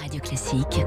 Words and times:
Radio 0.00 0.20
Classique. 0.20 0.84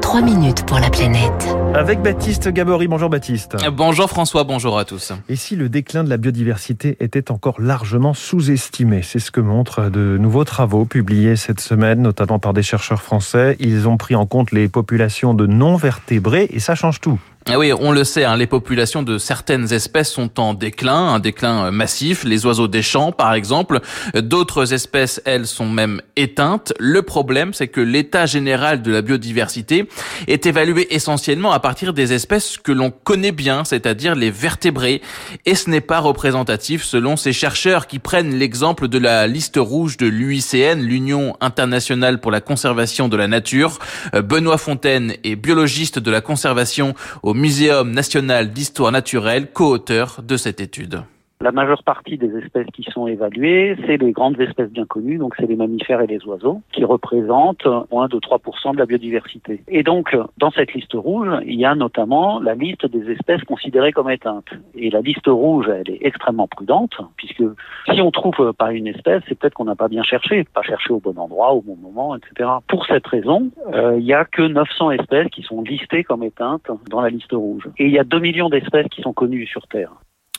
3 0.00 0.22
minutes 0.22 0.66
pour 0.66 0.78
la 0.78 0.90
planète. 0.90 1.48
Avec 1.74 2.00
Baptiste 2.02 2.48
Gabory. 2.48 2.88
Bonjour 2.88 3.08
Baptiste. 3.08 3.56
Bonjour 3.72 4.08
François, 4.08 4.44
bonjour 4.44 4.78
à 4.78 4.84
tous. 4.84 5.12
Et 5.28 5.36
si 5.36 5.54
le 5.56 5.68
déclin 5.68 6.02
de 6.02 6.08
la 6.08 6.16
biodiversité 6.16 6.96
était 7.00 7.30
encore 7.30 7.60
largement 7.60 8.14
sous-estimé? 8.14 9.02
C'est 9.02 9.18
ce 9.18 9.30
que 9.30 9.40
montrent 9.40 9.90
de 9.90 10.16
nouveaux 10.18 10.44
travaux 10.44 10.84
publiés 10.84 11.36
cette 11.36 11.60
semaine, 11.60 12.02
notamment 12.02 12.38
par 12.38 12.54
des 12.54 12.62
chercheurs 12.62 13.02
français. 13.02 13.56
Ils 13.60 13.86
ont 13.86 13.96
pris 13.96 14.14
en 14.14 14.26
compte 14.26 14.52
les 14.52 14.68
populations 14.68 15.34
de 15.34 15.46
non-vertébrés 15.46 16.48
et 16.50 16.60
ça 16.60 16.74
change 16.74 17.00
tout. 17.00 17.20
Ah 17.46 17.58
oui, 17.58 17.72
on 17.72 17.92
le 17.92 18.04
sait, 18.04 18.24
hein, 18.24 18.36
les 18.36 18.46
populations 18.46 19.02
de 19.02 19.16
certaines 19.16 19.72
espèces 19.72 20.10
sont 20.10 20.38
en 20.38 20.52
déclin, 20.52 21.14
un 21.14 21.18
déclin 21.18 21.66
euh, 21.66 21.70
massif, 21.70 22.24
les 22.24 22.44
oiseaux 22.44 22.68
des 22.68 22.82
champs 22.82 23.10
par 23.10 23.32
exemple. 23.32 23.80
D'autres 24.14 24.74
espèces, 24.74 25.22
elles, 25.24 25.46
sont 25.46 25.66
même 25.66 26.02
éteintes. 26.16 26.74
Le 26.78 27.00
problème, 27.00 27.54
c'est 27.54 27.68
que 27.68 27.80
l'état 27.80 28.26
général 28.26 28.82
de 28.82 28.92
la 28.92 29.00
biodiversité 29.00 29.88
est 30.26 30.44
évalué 30.44 30.94
essentiellement 30.94 31.52
à 31.52 31.58
partir 31.58 31.94
des 31.94 32.12
espèces 32.12 32.58
que 32.58 32.72
l'on 32.72 32.90
connaît 32.90 33.32
bien, 33.32 33.64
c'est-à-dire 33.64 34.14
les 34.14 34.30
vertébrés. 34.30 35.00
Et 35.46 35.54
ce 35.54 35.70
n'est 35.70 35.80
pas 35.80 36.00
représentatif 36.00 36.84
selon 36.84 37.16
ces 37.16 37.32
chercheurs 37.32 37.86
qui 37.86 37.98
prennent 37.98 38.34
l'exemple 38.34 38.88
de 38.88 38.98
la 38.98 39.26
liste 39.26 39.56
rouge 39.56 39.96
de 39.96 40.06
l'UICN, 40.06 40.80
l'Union 40.80 41.34
internationale 41.40 42.20
pour 42.20 42.30
la 42.30 42.42
conservation 42.42 43.08
de 43.08 43.16
la 43.16 43.26
nature. 43.26 43.78
Euh, 44.14 44.20
Benoît 44.20 44.58
Fontaine 44.58 45.14
est 45.24 45.36
biologiste 45.36 45.98
de 45.98 46.10
la 46.10 46.20
conservation 46.20 46.94
au 47.22 47.27
Muséum 47.34 47.90
national 47.90 48.52
d'histoire 48.52 48.92
naturelle, 48.92 49.50
co-auteur 49.52 50.22
de 50.22 50.36
cette 50.36 50.60
étude. 50.60 51.02
La 51.40 51.52
majeure 51.52 51.84
partie 51.84 52.18
des 52.18 52.36
espèces 52.36 52.66
qui 52.72 52.82
sont 52.82 53.06
évaluées, 53.06 53.76
c'est 53.86 53.96
les 53.96 54.10
grandes 54.10 54.40
espèces 54.40 54.70
bien 54.70 54.86
connues, 54.86 55.18
donc 55.18 55.34
c'est 55.38 55.46
les 55.46 55.54
mammifères 55.54 56.00
et 56.00 56.08
les 56.08 56.24
oiseaux, 56.26 56.62
qui 56.72 56.84
représentent 56.84 57.68
moins 57.92 58.08
de 58.08 58.18
3% 58.18 58.72
de 58.72 58.78
la 58.78 58.86
biodiversité. 58.86 59.62
Et 59.68 59.84
donc, 59.84 60.16
dans 60.38 60.50
cette 60.50 60.74
liste 60.74 60.94
rouge, 60.94 61.28
il 61.46 61.54
y 61.54 61.64
a 61.64 61.76
notamment 61.76 62.40
la 62.40 62.56
liste 62.56 62.86
des 62.86 63.12
espèces 63.12 63.44
considérées 63.44 63.92
comme 63.92 64.10
éteintes. 64.10 64.50
Et 64.74 64.90
la 64.90 65.00
liste 65.00 65.28
rouge, 65.28 65.68
elle 65.68 65.88
est 65.94 66.04
extrêmement 66.04 66.48
prudente, 66.48 66.96
puisque 67.16 67.44
si 67.92 68.00
on 68.00 68.10
trouve 68.10 68.52
pas 68.54 68.72
une 68.72 68.88
espèce, 68.88 69.22
c'est 69.28 69.38
peut-être 69.38 69.54
qu'on 69.54 69.66
n'a 69.66 69.76
pas 69.76 69.88
bien 69.88 70.02
cherché, 70.02 70.42
pas 70.42 70.62
cherché 70.62 70.92
au 70.92 70.98
bon 70.98 71.16
endroit, 71.16 71.52
au 71.52 71.60
bon 71.60 71.76
moment, 71.76 72.16
etc. 72.16 72.50
Pour 72.66 72.84
cette 72.86 73.06
raison, 73.06 73.48
euh, 73.72 73.96
il 73.96 74.04
y 74.04 74.12
a 74.12 74.24
que 74.24 74.42
900 74.42 74.90
espèces 74.90 75.28
qui 75.28 75.44
sont 75.44 75.62
listées 75.62 76.02
comme 76.02 76.24
éteintes 76.24 76.68
dans 76.90 77.00
la 77.00 77.10
liste 77.10 77.30
rouge. 77.30 77.68
Et 77.78 77.86
il 77.86 77.92
y 77.92 77.98
a 78.00 78.04
2 78.04 78.18
millions 78.18 78.48
d'espèces 78.48 78.88
qui 78.88 79.02
sont 79.02 79.12
connues 79.12 79.46
sur 79.46 79.68
Terre 79.68 79.92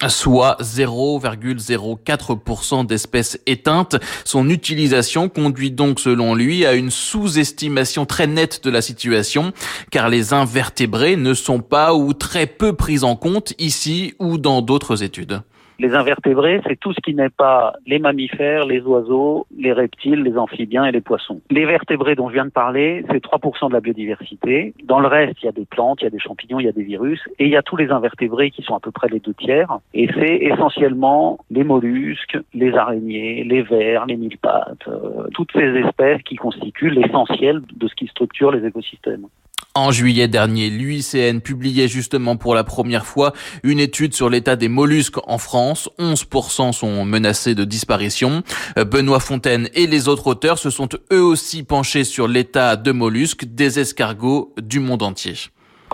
soit 0.08 0.56
0,04% 0.62 2.86
d'espèces 2.86 3.38
éteintes. 3.46 3.98
Son 4.24 4.50
utilisation 4.50 5.28
conduit 5.28 5.72
donc 5.72 6.00
selon 6.00 6.36
lui 6.36 6.66
à 6.66 6.76
une 6.76 6.92
sous-estimation 6.92 8.06
très 8.06 8.28
nette 8.28 8.64
de 8.64 8.70
la 8.70 8.82
situation, 8.82 9.52
car 9.92 10.08
les 10.08 10.32
invertébrés 10.32 11.18
ne 11.18 11.34
sont 11.34 11.60
pas 11.60 11.94
ou 11.94 12.14
très 12.14 12.48
peu 12.48 12.72
pris 12.74 13.04
en 13.04 13.18
compte 13.18 13.52
ici 13.60 14.14
ou 14.20 14.38
dans 14.38 14.62
d'autres 14.62 15.04
études. 15.04 15.42
Les 15.80 15.96
invertébrés, 15.96 16.60
c'est 16.68 16.78
tout 16.78 16.92
ce 16.92 17.00
qui 17.00 17.14
n'est 17.14 17.30
pas 17.30 17.74
les 17.86 18.00
mammifères, 18.00 18.66
les 18.66 18.82
oiseaux, 18.82 19.48
les 19.58 19.72
reptiles, 19.72 20.24
les 20.24 20.38
amphibiens 20.38 20.84
et 20.84 20.92
les 20.92 21.00
poissons. 21.00 21.40
Les 21.50 21.66
vertébrés 21.66 22.16
dont 22.16 22.28
je 22.28 22.34
viens 22.34 22.46
de 22.46 22.52
parler, 22.52 23.06
c'est 23.10 23.24
3% 23.24 23.70
de 23.70 23.74
la 23.74 23.80
biodiversité. 23.80 24.74
Dans 24.84 25.00
le 25.00 25.08
reste, 25.08 25.42
il 25.42 25.46
y 25.46 25.50
a 25.50 25.54
des 25.54 25.66
plantes, 25.66 26.02
il 26.02 26.04
y 26.04 26.08
a 26.08 26.10
des 26.10 26.20
champignons, 26.20 26.60
il 26.60 26.66
y 26.66 26.70
a 26.70 26.74
des 26.74 26.84
virus, 26.84 27.22
et 27.40 27.46
il 27.46 27.50
y 27.50 27.56
a 27.56 27.62
tous 27.62 27.78
les 27.78 27.92
invertébrés 27.92 28.52
qui 28.52 28.62
sont 28.62 28.76
à 28.76 28.82
peu 28.82 28.92
près 28.92 29.08
les 29.08 29.22
deux 29.22 29.34
tiers. 29.34 29.80
Et 29.94 30.10
c'est 30.14 30.36
essentiellement 30.36 31.40
les 31.50 31.64
mollusques, 31.64 32.38
les 32.54 32.76
araignées, 32.76 33.46
les 33.46 33.62
vers, 33.62 34.06
les 34.06 34.18
mille 34.18 34.38
pattes, 34.38 34.86
euh, 34.90 35.28
toutes 35.34 35.54
ces 35.54 35.78
espèces 35.78 36.22
qui 36.24 36.36
constituent 36.36 36.90
l'essentiel 36.90 37.62
de 37.74 37.88
ce 37.88 37.96
qui 37.96 38.08
structure 38.08 38.52
les 38.52 38.68
écosystèmes. 38.68 39.28
En 39.76 39.92
juillet 39.92 40.28
dernier, 40.28 40.72
l'UICN 40.72 41.42
publiait 41.42 41.88
justement 41.88 42.38
pour 42.38 42.56
la 42.56 42.64
première 42.64 43.06
fois 43.06 43.34
une 43.62 43.80
étude 43.80 44.16
sur 44.16 44.30
l'état 44.30 44.56
des 44.56 44.68
mollusques 44.68 45.20
en 45.28 45.38
France. 45.38 45.90
11% 46.00 46.74
sont 46.74 47.06
menacés 47.06 47.54
de 47.54 47.66
disparition. 47.66 48.42
Euh, 48.80 48.84
Benoît 48.84 49.20
Fontaine 49.20 49.70
et 49.76 49.86
les 49.86 50.08
autres 50.08 50.26
auteurs 50.26 50.58
se 50.58 50.72
sont 50.72 50.90
eux 51.14 51.24
aussi 51.24 51.62
penchés 51.62 52.04
sur 52.04 52.28
l'état 52.28 52.78
de 52.78 52.92
mollusques 52.92 53.46
des 53.46 53.80
escargots 53.80 54.56
du 54.60 54.80
monde 54.80 55.04
entier. 55.04 55.36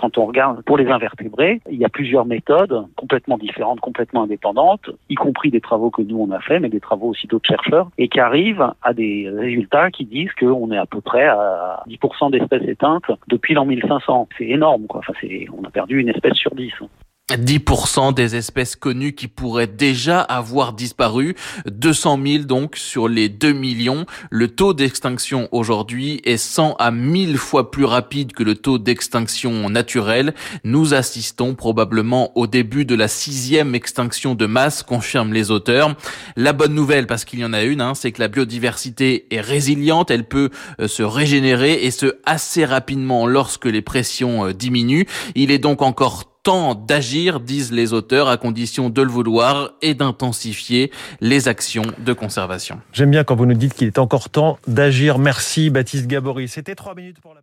Quand 0.06 0.18
on 0.18 0.26
regarde 0.26 0.62
pour 0.62 0.78
les 0.78 0.86
invertébrés, 0.86 1.60
il 1.68 1.78
y 1.78 1.84
a 1.84 1.88
plusieurs 1.88 2.26
méthodes 2.26 2.86
complètement 2.94 3.38
différentes, 3.38 3.80
complètement 3.80 4.22
indépendantes, 4.22 4.88
y 5.08 5.16
compris 5.16 5.50
des 5.50 5.60
travaux 5.60 5.90
que 5.90 6.00
nous 6.00 6.16
on 6.16 6.30
a 6.30 6.38
fait, 6.38 6.60
mais 6.60 6.68
des 6.68 6.78
travaux 6.78 7.08
aussi 7.08 7.26
d'autres 7.26 7.48
chercheurs, 7.48 7.90
et 7.98 8.06
qui 8.06 8.20
arrivent 8.20 8.70
à 8.82 8.94
des 8.94 9.28
résultats 9.28 9.90
qui 9.90 10.04
disent 10.04 10.32
qu'on 10.38 10.70
est 10.70 10.78
à 10.78 10.86
peu 10.86 11.00
près 11.00 11.26
à 11.26 11.82
10% 11.88 12.30
d'espèces 12.30 12.68
éteintes 12.68 13.10
depuis 13.26 13.54
l'an 13.54 13.64
1500. 13.64 14.28
C'est 14.38 14.46
énorme, 14.46 14.86
quoi. 14.86 15.00
Enfin, 15.00 15.12
c'est, 15.20 15.48
on 15.52 15.64
a 15.64 15.70
perdu 15.70 15.98
une 15.98 16.08
espèce 16.08 16.34
sur 16.34 16.54
10. 16.54 16.72
10% 17.34 18.14
des 18.14 18.36
espèces 18.36 18.76
connues 18.76 19.12
qui 19.12 19.26
pourraient 19.26 19.66
déjà 19.66 20.20
avoir 20.20 20.72
disparu, 20.72 21.34
200 21.66 22.20
000 22.24 22.44
donc 22.44 22.76
sur 22.76 23.08
les 23.08 23.28
2 23.28 23.52
millions. 23.52 24.06
Le 24.30 24.46
taux 24.46 24.74
d'extinction 24.74 25.48
aujourd'hui 25.50 26.20
est 26.24 26.36
100 26.36 26.76
à 26.78 26.92
1000 26.92 27.36
fois 27.36 27.72
plus 27.72 27.84
rapide 27.84 28.32
que 28.32 28.44
le 28.44 28.54
taux 28.54 28.78
d'extinction 28.78 29.68
naturelle. 29.68 30.34
Nous 30.62 30.94
assistons 30.94 31.56
probablement 31.56 32.30
au 32.38 32.46
début 32.46 32.84
de 32.84 32.94
la 32.94 33.08
sixième 33.08 33.74
extinction 33.74 34.36
de 34.36 34.46
masse, 34.46 34.84
confirment 34.84 35.32
les 35.32 35.50
auteurs. 35.50 35.96
La 36.36 36.52
bonne 36.52 36.74
nouvelle, 36.74 37.08
parce 37.08 37.24
qu'il 37.24 37.40
y 37.40 37.44
en 37.44 37.52
a 37.52 37.64
une, 37.64 37.80
hein, 37.80 37.94
c'est 37.96 38.12
que 38.12 38.20
la 38.20 38.28
biodiversité 38.28 39.26
est 39.34 39.40
résiliente, 39.40 40.12
elle 40.12 40.28
peut 40.28 40.50
euh, 40.80 40.86
se 40.86 41.02
régénérer 41.02 41.84
et 41.84 41.90
ce 41.90 42.18
assez 42.24 42.64
rapidement 42.64 43.26
lorsque 43.26 43.66
les 43.66 43.82
pressions 43.82 44.46
euh, 44.46 44.52
diminuent. 44.52 45.06
Il 45.34 45.50
est 45.50 45.58
donc 45.58 45.82
encore 45.82 46.35
temps 46.46 46.76
d'agir, 46.76 47.40
disent 47.40 47.72
les 47.72 47.92
auteurs, 47.92 48.28
à 48.28 48.36
condition 48.36 48.88
de 48.88 49.02
le 49.02 49.08
vouloir 49.08 49.72
et 49.82 49.94
d'intensifier 49.94 50.92
les 51.20 51.48
actions 51.48 51.82
de 51.98 52.12
conservation. 52.12 52.80
J'aime 52.92 53.10
bien 53.10 53.24
quand 53.24 53.34
vous 53.34 53.46
nous 53.46 53.54
dites 53.54 53.74
qu'il 53.74 53.88
est 53.88 53.98
encore 53.98 54.30
temps 54.30 54.56
d'agir. 54.68 55.18
Merci 55.18 55.70
Baptiste 55.70 56.06
Gabory. 56.06 56.46
C'était 56.46 56.76
trois 56.76 56.94
minutes 56.94 57.18
pour 57.20 57.34
la 57.34 57.40